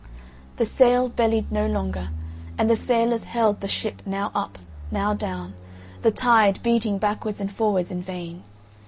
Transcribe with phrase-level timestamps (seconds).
[0.55, 2.09] The sail bellied no longer,
[2.57, 4.57] and the sailors held the ship now up,
[4.89, 5.53] now down,
[6.01, 8.41] the tide, beating backwards and forwards in vain.